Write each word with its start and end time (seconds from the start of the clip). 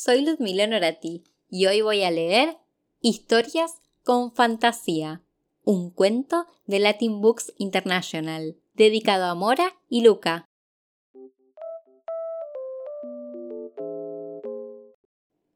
soy 0.00 0.20
Ludmila 0.20 0.64
Norati 0.68 1.24
y 1.50 1.66
hoy 1.66 1.80
voy 1.80 2.04
a 2.04 2.12
leer 2.12 2.56
Historias 3.00 3.80
con 4.04 4.32
Fantasía, 4.32 5.24
un 5.64 5.90
cuento 5.90 6.46
de 6.66 6.78
Latin 6.78 7.20
Books 7.20 7.52
International, 7.58 8.56
dedicado 8.74 9.24
a 9.24 9.34
Mora 9.34 9.74
y 9.88 10.02
Luca. 10.02 10.44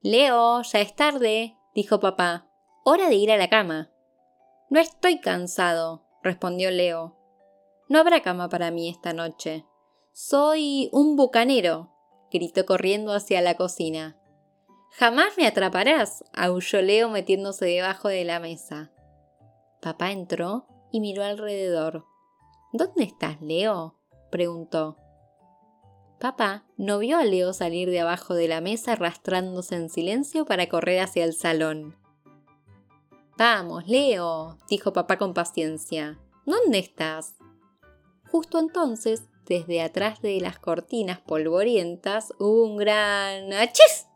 Leo, 0.00 0.62
ya 0.62 0.80
es 0.80 0.96
tarde, 0.96 1.56
dijo 1.77 2.00
papá. 2.00 2.50
Hora 2.84 3.09
de 3.09 3.14
ir 3.14 3.30
a 3.30 3.36
la 3.36 3.48
cama. 3.48 3.93
No 4.70 4.80
estoy 4.80 5.20
cansado, 5.20 6.04
respondió 6.20 6.72
Leo. 6.72 7.16
No 7.88 8.00
habrá 8.00 8.22
cama 8.22 8.48
para 8.48 8.72
mí 8.72 8.88
esta 8.88 9.12
noche. 9.12 9.64
Soy 10.11 10.90
un 10.93 11.14
bucanero, 11.14 11.93
gritó 12.32 12.66
corriendo 12.66 13.12
hacia 13.12 13.40
la 13.40 13.56
cocina. 13.56 14.18
Jamás 14.95 15.38
me 15.38 15.46
atraparás, 15.46 16.23
aulló 16.34 16.82
Leo 16.82 17.09
metiéndose 17.09 17.64
debajo 17.64 18.09
de 18.09 18.24
la 18.24 18.41
mesa. 18.41 18.92
Papá 19.80 20.12
entró 20.12 20.66
y 20.92 21.01
miró 21.01 21.24
alrededor. 21.24 22.05
¿Dónde 22.73 23.05
estás, 23.05 23.41
Leo? 23.41 23.98
preguntó. 24.30 24.98
Papá 26.20 26.66
no 26.77 26.98
vio 26.98 27.18
a 27.18 27.24
Leo 27.24 27.52
salir 27.55 27.91
de 27.91 28.01
abajo 28.01 28.34
de 28.34 28.48
la 28.48 28.60
mesa 28.60 28.92
arrastrándose 28.92 29.77
en 29.77 29.88
silencio 29.88 30.45
para 30.45 30.68
correr 30.68 31.01
hacia 31.01 31.24
el 31.24 31.32
salón. 31.32 31.96
Vamos, 33.38 33.88
Leo, 33.88 34.59
dijo 34.68 34.93
papá 34.93 35.16
con 35.16 35.32
paciencia. 35.32 36.20
¿Dónde 36.45 36.79
estás? 36.79 37.37
Justo 38.30 38.59
entonces, 38.59 39.24
desde 39.46 39.80
atrás 39.82 40.20
de 40.20 40.38
las 40.40 40.59
cortinas 40.59 41.18
polvorientas, 41.20 42.32
hubo 42.38 42.65
un 42.65 42.77
gran 42.77 43.52
¡Achis! 43.54 44.06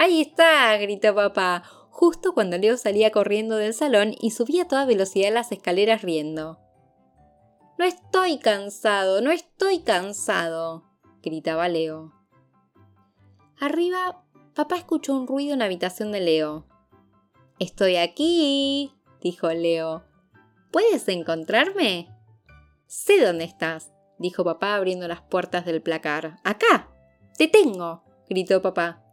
Ahí 0.00 0.22
está, 0.22 0.74
gritó 0.78 1.14
papá, 1.14 1.62
justo 1.90 2.32
cuando 2.32 2.56
Leo 2.56 2.78
salía 2.78 3.10
corriendo 3.10 3.56
del 3.56 3.74
salón 3.74 4.14
y 4.18 4.30
subía 4.30 4.62
a 4.62 4.66
toda 4.66 4.86
velocidad 4.86 5.30
las 5.30 5.52
escaleras 5.52 6.00
riendo. 6.00 6.58
No 7.78 7.84
estoy 7.84 8.38
cansado, 8.38 9.20
no 9.20 9.30
estoy 9.30 9.80
cansado, 9.80 10.84
gritaba 11.22 11.68
Leo. 11.68 12.14
Arriba, 13.58 14.24
papá 14.54 14.76
escuchó 14.76 15.14
un 15.14 15.26
ruido 15.26 15.52
en 15.52 15.58
la 15.58 15.66
habitación 15.66 16.12
de 16.12 16.20
Leo. 16.20 16.66
Estoy 17.58 17.96
aquí, 17.96 18.94
dijo 19.20 19.50
Leo. 19.50 20.04
¿Puedes 20.72 21.06
encontrarme? 21.08 22.08
Sé 22.86 23.22
dónde 23.22 23.44
estás, 23.44 23.92
dijo 24.18 24.44
papá 24.44 24.76
abriendo 24.76 25.06
las 25.08 25.20
puertas 25.20 25.66
del 25.66 25.82
placar. 25.82 26.38
¡Acá! 26.42 26.88
¡Te 27.36 27.48
tengo! 27.48 28.02
gritó 28.30 28.62
papá. 28.62 29.04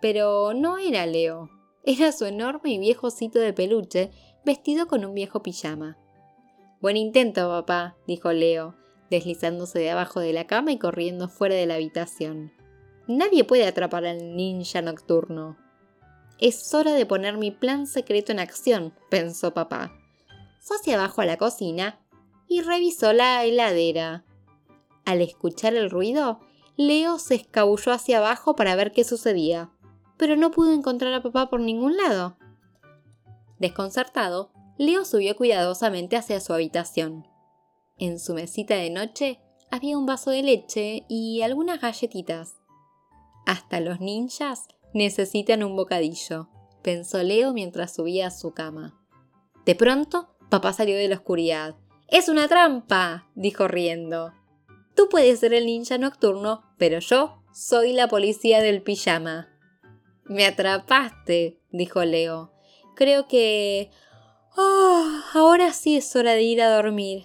Pero 0.00 0.54
no 0.54 0.78
era 0.78 1.06
Leo. 1.06 1.50
Era 1.84 2.12
su 2.12 2.26
enorme 2.26 2.72
y 2.72 2.78
viejo 2.78 3.08
osito 3.08 3.38
de 3.38 3.52
peluche, 3.52 4.10
vestido 4.44 4.86
con 4.86 5.04
un 5.04 5.14
viejo 5.14 5.42
pijama. 5.42 5.96
Buen 6.80 6.96
intento, 6.96 7.48
papá, 7.48 7.96
dijo 8.06 8.32
Leo, 8.32 8.76
deslizándose 9.10 9.80
de 9.80 9.90
abajo 9.90 10.20
de 10.20 10.32
la 10.32 10.46
cama 10.46 10.70
y 10.70 10.78
corriendo 10.78 11.28
fuera 11.28 11.56
de 11.56 11.66
la 11.66 11.74
habitación. 11.74 12.52
Nadie 13.08 13.42
puede 13.42 13.66
atrapar 13.66 14.04
al 14.04 14.36
ninja 14.36 14.82
nocturno. 14.82 15.56
Es 16.38 16.72
hora 16.72 16.92
de 16.92 17.06
poner 17.06 17.36
mi 17.36 17.50
plan 17.50 17.86
secreto 17.86 18.30
en 18.30 18.38
acción, 18.38 18.94
pensó 19.10 19.54
papá. 19.54 19.92
Fue 20.60 20.76
hacia 20.76 20.94
abajo 20.94 21.22
a 21.22 21.26
la 21.26 21.36
cocina 21.36 21.98
y 22.46 22.60
revisó 22.60 23.12
la 23.12 23.44
heladera. 23.44 24.24
Al 25.04 25.20
escuchar 25.22 25.74
el 25.74 25.90
ruido, 25.90 26.40
Leo 26.76 27.18
se 27.18 27.34
escabulló 27.34 27.92
hacia 27.92 28.18
abajo 28.18 28.54
para 28.54 28.76
ver 28.76 28.92
qué 28.92 29.02
sucedía 29.02 29.72
pero 30.18 30.36
no 30.36 30.50
pudo 30.50 30.72
encontrar 30.72 31.14
a 31.14 31.22
papá 31.22 31.48
por 31.48 31.60
ningún 31.60 31.96
lado. 31.96 32.36
Desconcertado, 33.58 34.52
Leo 34.76 35.04
subió 35.04 35.36
cuidadosamente 35.36 36.16
hacia 36.16 36.40
su 36.40 36.52
habitación. 36.52 37.26
En 37.98 38.20
su 38.20 38.34
mesita 38.34 38.74
de 38.74 38.90
noche 38.90 39.40
había 39.70 39.98
un 39.98 40.06
vaso 40.06 40.30
de 40.30 40.42
leche 40.42 41.04
y 41.08 41.42
algunas 41.42 41.80
galletitas. 41.80 42.56
Hasta 43.46 43.80
los 43.80 44.00
ninjas 44.00 44.68
necesitan 44.94 45.62
un 45.64 45.74
bocadillo, 45.74 46.48
pensó 46.82 47.22
Leo 47.22 47.52
mientras 47.52 47.94
subía 47.94 48.28
a 48.28 48.30
su 48.30 48.52
cama. 48.52 49.00
De 49.64 49.74
pronto, 49.74 50.36
papá 50.48 50.72
salió 50.72 50.96
de 50.96 51.08
la 51.08 51.16
oscuridad. 51.16 51.76
¡Es 52.06 52.28
una 52.28 52.48
trampa! 52.48 53.28
dijo 53.34 53.68
riendo. 53.68 54.32
Tú 54.94 55.08
puedes 55.08 55.40
ser 55.40 55.54
el 55.54 55.66
ninja 55.66 55.98
nocturno, 55.98 56.62
pero 56.78 57.00
yo 57.00 57.42
soy 57.52 57.92
la 57.92 58.08
policía 58.08 58.60
del 58.62 58.82
pijama. 58.82 59.48
Me 60.28 60.46
atrapaste, 60.46 61.58
dijo 61.70 62.04
Leo. 62.04 62.52
Creo 62.94 63.26
que... 63.28 63.90
Oh, 64.56 65.06
ahora 65.34 65.72
sí 65.72 65.96
es 65.96 66.14
hora 66.16 66.32
de 66.32 66.42
ir 66.42 66.60
a 66.60 66.74
dormir. 66.74 67.24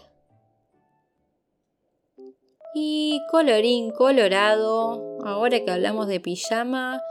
Y 2.75 3.21
colorín 3.29 3.91
colorado, 3.91 5.19
ahora 5.23 5.59
que 5.63 5.71
hablamos 5.71 6.07
de 6.07 6.19
pijama, 6.19 7.01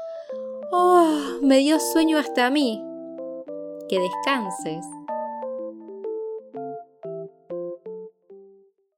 oh, 0.70 1.38
me 1.42 1.58
dio 1.58 1.78
sueño 1.78 2.18
hasta 2.18 2.46
a 2.46 2.50
mí. 2.50 2.82
Que 3.88 3.98
descanses. 3.98 4.84